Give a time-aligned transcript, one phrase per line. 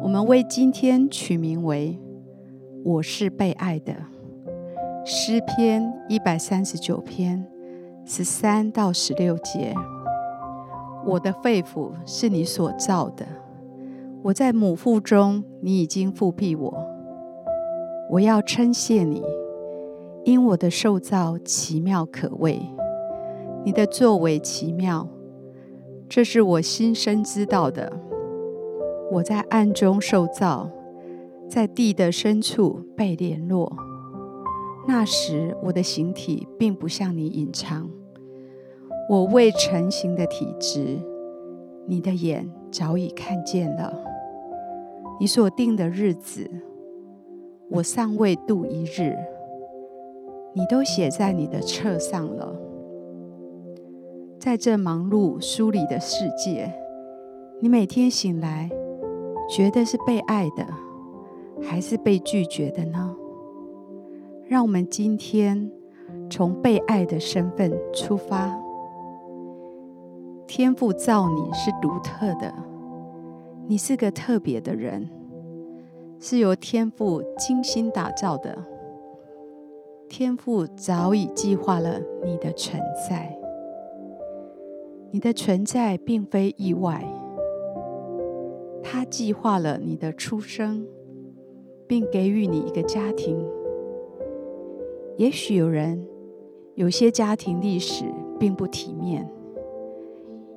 [0.00, 1.98] 我们为今天取名为
[2.84, 3.94] “我是被爱的”。
[5.04, 7.44] 诗篇一百三十九篇
[8.04, 9.74] 十三到十六节：
[11.04, 13.26] 我的肺腑是你所造的，
[14.22, 16.86] 我在母腹中，你已经覆庇我。
[18.10, 19.22] 我要称谢你，
[20.24, 22.60] 因我的受造奇妙可畏，
[23.64, 25.08] 你的作为奇妙，
[26.08, 27.92] 这是我心生知道的。
[29.10, 30.70] 我在暗中受造，
[31.48, 33.74] 在地的深处被联络。
[34.86, 37.88] 那时我的形体并不向你隐藏，
[39.08, 40.98] 我未成形的体质，
[41.86, 43.92] 你的眼早已看见了。
[45.20, 46.50] 你所定的日子，
[47.70, 49.16] 我尚未度一日，
[50.54, 52.54] 你都写在你的册上了。
[54.38, 56.72] 在这忙碌梳理的世界，
[57.60, 58.70] 你每天醒来。
[59.48, 60.66] 觉得是被爱的，
[61.62, 63.16] 还是被拒绝的呢？
[64.46, 65.70] 让我们今天
[66.30, 68.54] 从被爱的身份出发。
[70.46, 72.54] 天父造你是独特的，
[73.66, 75.08] 你是个特别的人，
[76.18, 78.56] 是由天父精心打造的。
[80.08, 83.38] 天父早已计划了你的存在，
[85.10, 87.04] 你的存在并非意外。
[88.90, 90.86] 他计划了你的出生，
[91.86, 93.38] 并给予你一个家庭。
[95.18, 96.08] 也许有人，
[96.74, 98.06] 有些家庭历史
[98.40, 99.30] 并不体面，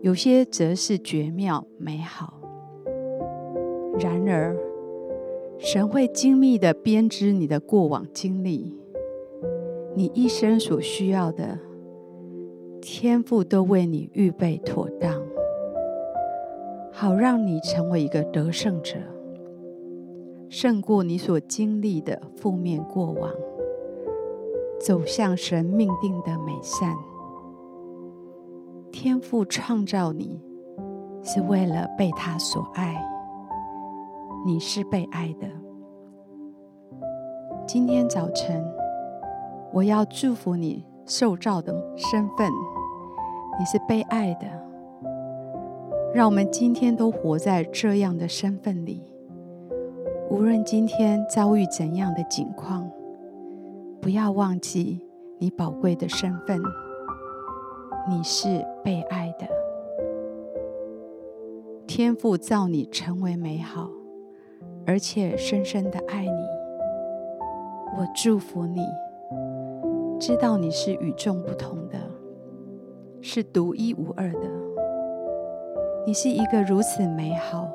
[0.00, 2.40] 有些则是绝妙美好。
[4.00, 4.56] 然而，
[5.56, 8.74] 神会精密地编织你的过往经历，
[9.94, 11.60] 你一生所需要的，
[12.80, 15.25] 天赋都为你预备妥当。
[16.98, 18.96] 好让你成为一个得胜者，
[20.48, 23.30] 胜过你所经历的负面过往，
[24.80, 26.96] 走向神命定的美善。
[28.90, 30.40] 天父创造你，
[31.22, 32.96] 是为了被他所爱，
[34.46, 35.46] 你是被爱的。
[37.66, 38.64] 今天早晨，
[39.70, 42.50] 我要祝福你受造的身份，
[43.58, 44.65] 你是被爱的。
[46.16, 49.02] 让我们今天都活在这样的身份里，
[50.30, 52.90] 无论今天遭遇怎样的境况，
[54.00, 54.98] 不要忘记
[55.36, 56.58] 你宝贵的身份。
[58.08, 59.46] 你是被爱的，
[61.86, 63.90] 天父造你成为美好，
[64.86, 66.30] 而且深深的爱你。
[67.98, 68.80] 我祝福你，
[70.18, 71.98] 知道你是与众不同的，
[73.20, 74.65] 是独一无二的。
[76.06, 77.68] 你是一个如此美好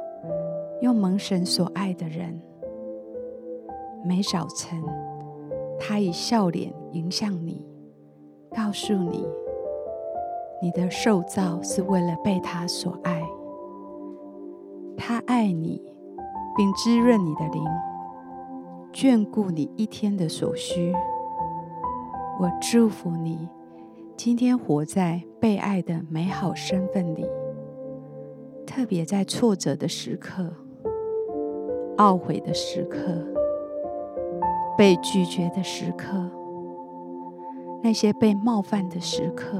[0.79, 2.41] 又蒙神所爱的人。
[4.05, 4.81] 每早晨，
[5.77, 7.67] 他以笑脸迎向你，
[8.55, 9.27] 告诉你，
[10.61, 13.21] 你的受造是为了被他所爱。
[14.95, 15.93] 他爱你，
[16.55, 17.61] 并滋润你的灵，
[18.93, 20.95] 眷顾你一天的所需。
[22.39, 23.49] 我祝福你，
[24.15, 27.25] 今天活在被爱的美好身份里。
[28.73, 30.49] 特别在挫折的时刻、
[31.97, 32.97] 懊悔的时刻、
[34.77, 36.07] 被拒绝的时刻、
[37.83, 39.59] 那些被冒犯的时刻，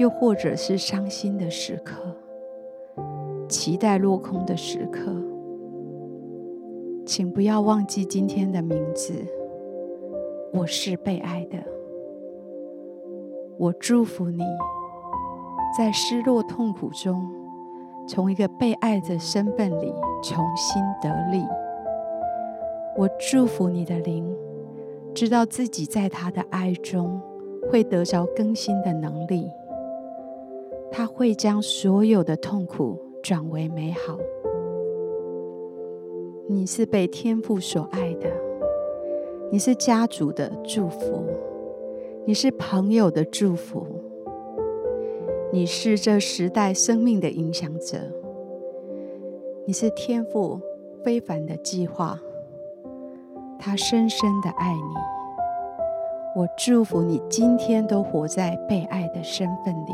[0.00, 2.12] 又或者是伤心的时刻、
[3.48, 5.14] 期待落空的时刻，
[7.06, 9.12] 请不要忘记今天的名字。
[10.52, 11.56] 我是被爱的，
[13.56, 14.42] 我祝福你，
[15.78, 17.39] 在失落痛苦中。
[18.10, 21.44] 从一个被爱的身份里重新得力。
[22.96, 24.28] 我祝福你的灵，
[25.14, 27.20] 知道自己在他的爱中
[27.70, 29.48] 会得着更新的能力。
[30.90, 34.18] 他会将所有的痛苦转为美好。
[36.48, 38.28] 你是被天父所爱的，
[39.52, 41.24] 你是家族的祝福，
[42.24, 43.86] 你是朋友的祝福。
[45.52, 47.98] 你是这时代生命的影响者，
[49.66, 50.60] 你是天赋
[51.02, 52.16] 非凡的计划，
[53.58, 54.94] 他深深的爱你。
[56.36, 59.92] 我祝福你今天都活在被爱的身份里。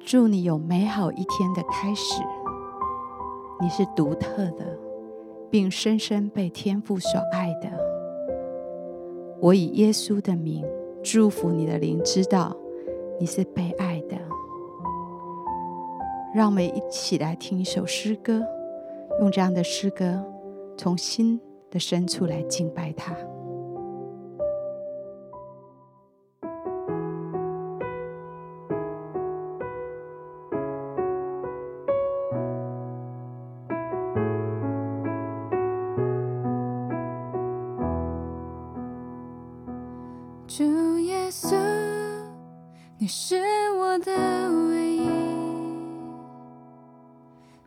[0.00, 2.20] 祝你有美好一天的开始。
[3.60, 4.76] 你是独特的，
[5.48, 7.70] 并深深被天赋所爱的。
[9.40, 10.66] 我以耶稣的名
[11.04, 12.56] 祝福你的灵，知道
[13.24, 14.18] 你是被爱的。
[16.34, 18.42] 让我们一起来听一首诗歌，
[19.18, 20.22] 用这样的诗歌
[20.76, 21.40] 从心
[21.70, 23.16] 的深处来敬拜他。
[43.04, 43.36] 你是
[43.72, 44.12] 我的
[44.50, 45.06] 唯一，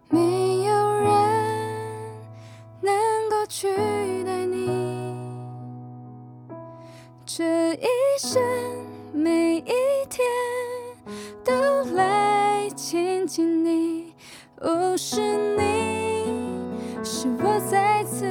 [0.10, 1.12] 没有人
[2.82, 2.92] 能
[3.30, 3.68] 够取
[4.24, 5.16] 代你。
[7.24, 7.86] 这一
[8.18, 8.42] 生
[9.14, 9.74] 每一
[10.10, 10.26] 天
[11.46, 14.16] 都来亲近你，
[14.62, 15.22] 哦，是
[15.56, 16.34] 你
[17.04, 18.26] 使我再次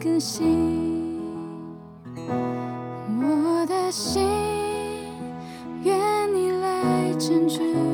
[0.00, 1.20] 更新。
[3.20, 4.22] 我的心
[7.22, 7.91] 来占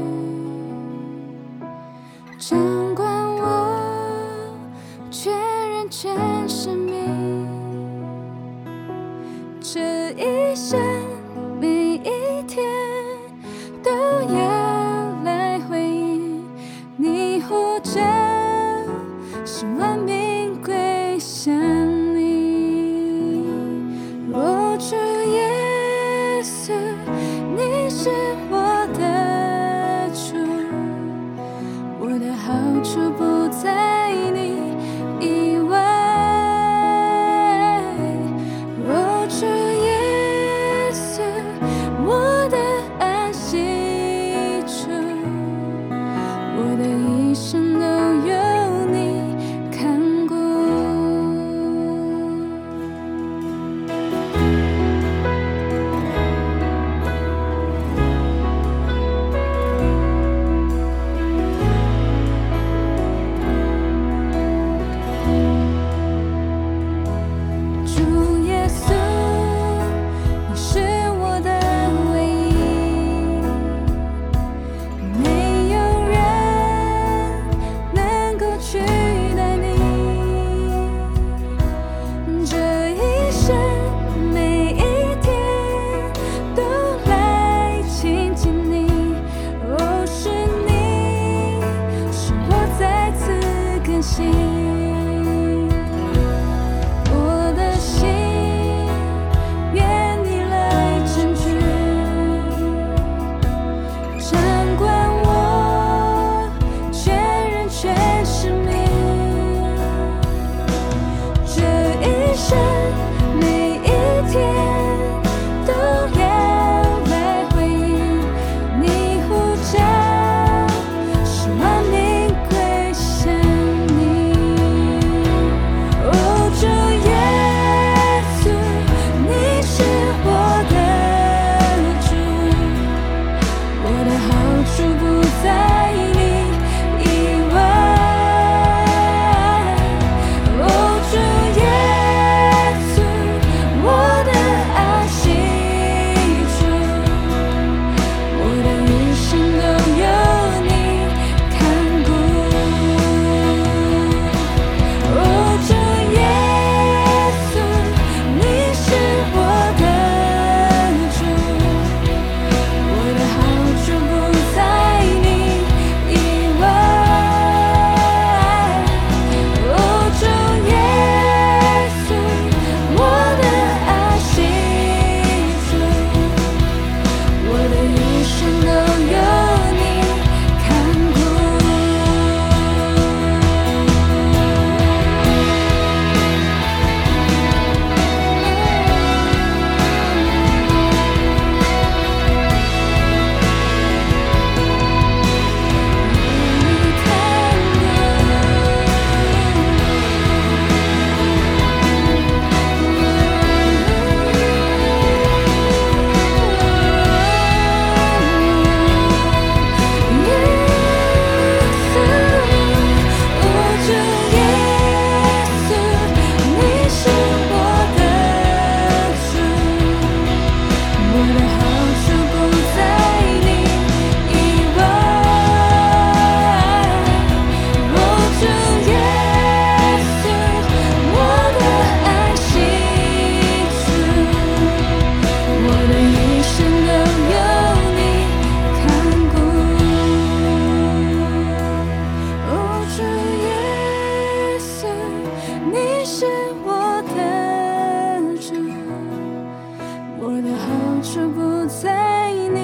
[250.20, 250.66] 我的好
[251.00, 252.58] 处不在你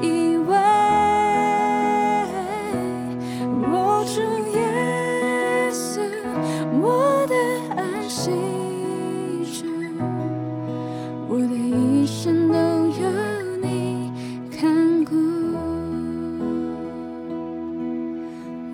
[0.00, 0.56] 以为，
[3.62, 4.20] 我主
[4.56, 6.00] 耶稣，
[6.80, 7.34] 我的
[7.76, 8.30] 爱息
[9.52, 9.66] 处，
[11.28, 12.54] 我的一生都
[13.00, 13.08] 有
[13.62, 14.12] 你
[14.50, 15.14] 看顾，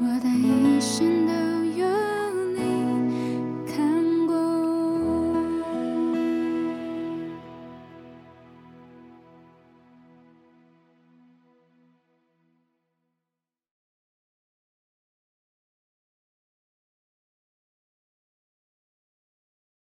[0.00, 1.39] 我的一生都。